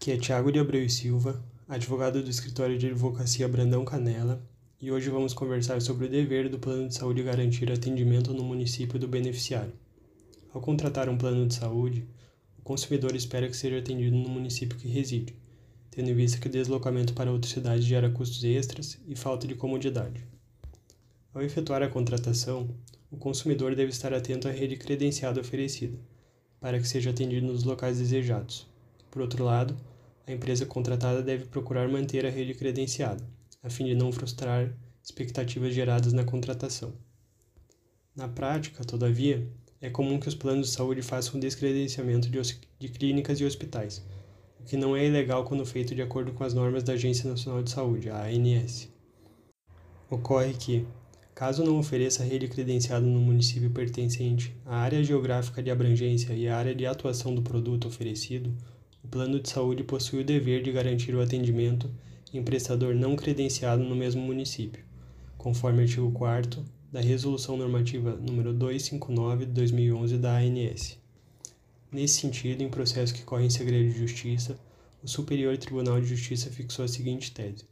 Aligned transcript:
Aqui 0.00 0.12
é 0.12 0.16
Tiago 0.16 0.50
de 0.50 0.58
Abreu 0.58 0.82
e 0.82 0.88
Silva, 0.88 1.44
advogado 1.68 2.22
do 2.22 2.30
escritório 2.30 2.78
de 2.78 2.86
advocacia 2.86 3.46
Brandão 3.46 3.84
Canela, 3.84 4.42
e 4.80 4.90
hoje 4.90 5.10
vamos 5.10 5.34
conversar 5.34 5.82
sobre 5.82 6.06
o 6.06 6.08
dever 6.08 6.48
do 6.48 6.58
plano 6.58 6.88
de 6.88 6.94
saúde 6.94 7.22
garantir 7.22 7.70
atendimento 7.70 8.32
no 8.32 8.42
município 8.42 8.98
do 8.98 9.06
beneficiário. 9.06 9.74
Ao 10.54 10.60
contratar 10.62 11.10
um 11.10 11.18
plano 11.18 11.46
de 11.46 11.52
saúde, 11.52 12.08
o 12.58 12.62
consumidor 12.62 13.14
espera 13.14 13.46
que 13.46 13.54
seja 13.54 13.78
atendido 13.78 14.16
no 14.16 14.30
município 14.30 14.78
que 14.78 14.88
reside, 14.88 15.36
tendo 15.90 16.08
em 16.08 16.14
vista 16.14 16.40
que 16.40 16.48
o 16.48 16.50
deslocamento 16.50 17.12
para 17.12 17.30
outra 17.30 17.50
cidade 17.50 17.82
gera 17.82 18.08
custos 18.08 18.42
extras 18.42 18.98
e 19.06 19.14
falta 19.14 19.46
de 19.46 19.54
comodidade. 19.54 20.24
Ao 21.34 21.42
efetuar 21.42 21.82
a 21.82 21.90
contratação, 21.90 22.70
o 23.10 23.18
consumidor 23.18 23.76
deve 23.76 23.90
estar 23.90 24.14
atento 24.14 24.48
à 24.48 24.50
rede 24.50 24.78
credenciada 24.78 25.42
oferecida, 25.42 25.98
para 26.58 26.80
que 26.80 26.88
seja 26.88 27.10
atendido 27.10 27.46
nos 27.46 27.64
locais 27.64 27.98
desejados. 27.98 28.66
Por 29.10 29.20
outro 29.20 29.44
lado, 29.44 29.76
a 30.30 30.34
empresa 30.34 30.64
contratada 30.64 31.22
deve 31.22 31.46
procurar 31.46 31.88
manter 31.88 32.24
a 32.24 32.30
rede 32.30 32.54
credenciada, 32.54 33.22
a 33.62 33.68
fim 33.68 33.84
de 33.84 33.94
não 33.94 34.12
frustrar 34.12 34.72
expectativas 35.02 35.74
geradas 35.74 36.12
na 36.12 36.24
contratação. 36.24 36.92
Na 38.14 38.28
prática, 38.28 38.84
todavia, 38.84 39.46
é 39.80 39.90
comum 39.90 40.20
que 40.20 40.28
os 40.28 40.34
planos 40.34 40.68
de 40.68 40.74
saúde 40.74 41.02
façam 41.02 41.40
descredenciamento 41.40 42.28
de, 42.28 42.38
de 42.78 42.88
clínicas 42.88 43.40
e 43.40 43.44
hospitais, 43.44 44.04
o 44.60 44.64
que 44.64 44.76
não 44.76 44.96
é 44.96 45.06
ilegal 45.06 45.44
quando 45.44 45.66
feito 45.66 45.94
de 45.94 46.02
acordo 46.02 46.32
com 46.32 46.44
as 46.44 46.54
normas 46.54 46.84
da 46.84 46.92
Agência 46.92 47.28
Nacional 47.28 47.62
de 47.62 47.70
Saúde, 47.70 48.08
a 48.08 48.24
ANS. 48.24 48.88
Ocorre 50.08 50.54
que, 50.54 50.86
caso 51.34 51.64
não 51.64 51.78
ofereça 51.78 52.22
rede 52.22 52.46
credenciada 52.46 53.04
no 53.04 53.20
município 53.20 53.70
pertencente 53.70 54.54
à 54.66 54.76
área 54.76 55.02
geográfica 55.02 55.62
de 55.62 55.70
abrangência 55.70 56.34
e 56.34 56.46
à 56.46 56.56
área 56.56 56.74
de 56.74 56.86
atuação 56.86 57.34
do 57.34 57.42
produto 57.42 57.88
oferecido, 57.88 58.54
o 59.02 59.08
plano 59.08 59.40
de 59.40 59.48
saúde 59.48 59.82
possui 59.82 60.20
o 60.20 60.24
dever 60.24 60.62
de 60.62 60.70
garantir 60.70 61.14
o 61.14 61.22
atendimento 61.22 61.90
em 62.32 62.42
prestador 62.42 62.94
não 62.94 63.16
credenciado 63.16 63.82
no 63.82 63.96
mesmo 63.96 64.20
município, 64.20 64.84
conforme 65.38 65.82
artigo 65.82 66.12
4 66.12 66.62
da 66.92 67.00
Resolução 67.00 67.56
Normativa 67.56 68.16
nº 68.18 68.52
259 68.52 69.46
de 69.46 69.52
2011 69.52 70.18
da 70.18 70.36
ANS. 70.36 70.98
Nesse 71.90 72.20
sentido, 72.20 72.62
em 72.62 72.68
processo 72.68 73.14
que 73.14 73.22
corre 73.22 73.46
em 73.46 73.50
segredo 73.50 73.90
de 73.90 73.98
justiça, 73.98 74.60
o 75.02 75.08
Superior 75.08 75.56
Tribunal 75.56 76.00
de 76.00 76.06
Justiça 76.06 76.50
fixou 76.50 76.84
a 76.84 76.88
seguinte 76.88 77.32
tese: 77.32 77.64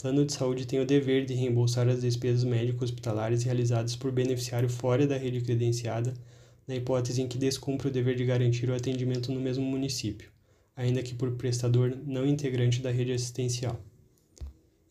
plano 0.00 0.24
de 0.24 0.32
saúde 0.32 0.66
tem 0.66 0.80
o 0.80 0.86
dever 0.86 1.26
de 1.26 1.34
reembolsar 1.34 1.86
as 1.88 2.00
despesas 2.00 2.42
médico-hospitalares 2.42 3.44
realizadas 3.44 3.94
por 3.94 4.10
beneficiário 4.10 4.70
fora 4.70 5.06
da 5.06 5.18
rede 5.18 5.42
credenciada, 5.42 6.14
na 6.66 6.74
hipótese 6.74 7.20
em 7.20 7.28
que 7.28 7.36
descumpre 7.36 7.88
o 7.88 7.92
dever 7.92 8.16
de 8.16 8.24
garantir 8.24 8.70
o 8.70 8.74
atendimento 8.74 9.30
no 9.30 9.40
mesmo 9.40 9.64
município 9.64 10.33
ainda 10.76 11.02
que 11.02 11.14
por 11.14 11.32
prestador 11.32 11.96
não 12.06 12.26
integrante 12.26 12.80
da 12.80 12.90
rede 12.90 13.12
assistencial. 13.12 13.80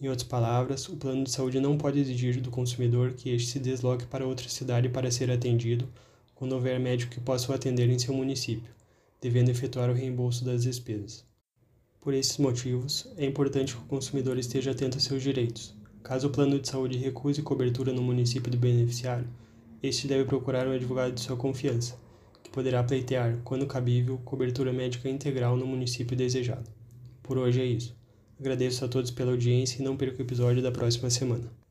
Em 0.00 0.08
outras 0.08 0.26
palavras, 0.26 0.88
o 0.88 0.96
plano 0.96 1.24
de 1.24 1.30
saúde 1.30 1.60
não 1.60 1.78
pode 1.78 2.00
exigir 2.00 2.40
do 2.40 2.50
consumidor 2.50 3.12
que 3.12 3.30
este 3.30 3.52
se 3.52 3.60
desloque 3.60 4.06
para 4.06 4.26
outra 4.26 4.48
cidade 4.48 4.88
para 4.88 5.10
ser 5.10 5.30
atendido 5.30 5.88
quando 6.34 6.52
houver 6.52 6.80
médico 6.80 7.12
que 7.12 7.20
possa 7.20 7.52
o 7.52 7.54
atender 7.54 7.88
em 7.88 7.98
seu 7.98 8.12
município, 8.12 8.74
devendo 9.20 9.50
efetuar 9.50 9.88
o 9.88 9.94
reembolso 9.94 10.44
das 10.44 10.64
despesas. 10.64 11.24
Por 12.00 12.14
esses 12.14 12.36
motivos, 12.38 13.06
é 13.16 13.24
importante 13.24 13.76
que 13.76 13.80
o 13.80 13.86
consumidor 13.86 14.36
esteja 14.36 14.72
atento 14.72 14.98
a 14.98 15.00
seus 15.00 15.22
direitos. 15.22 15.72
Caso 16.02 16.26
o 16.26 16.30
plano 16.30 16.58
de 16.58 16.68
saúde 16.68 16.98
recuse 16.98 17.42
cobertura 17.42 17.92
no 17.92 18.02
município 18.02 18.50
do 18.50 18.58
beneficiário, 18.58 19.28
este 19.80 20.08
deve 20.08 20.24
procurar 20.24 20.66
um 20.66 20.72
advogado 20.72 21.12
de 21.12 21.20
sua 21.20 21.36
confiança, 21.36 21.96
poderá 22.52 22.84
pleitear, 22.84 23.38
quando 23.42 23.66
cabível, 23.66 24.20
cobertura 24.24 24.72
médica 24.72 25.08
integral 25.08 25.56
no 25.56 25.66
município 25.66 26.16
desejado. 26.16 26.70
Por 27.22 27.38
hoje 27.38 27.60
é 27.60 27.64
isso. 27.64 27.96
Agradeço 28.38 28.84
a 28.84 28.88
todos 28.88 29.10
pela 29.10 29.32
audiência 29.32 29.80
e 29.80 29.84
não 29.84 29.96
perca 29.96 30.18
o 30.18 30.24
episódio 30.24 30.62
da 30.62 30.70
próxima 30.70 31.10
semana. 31.10 31.52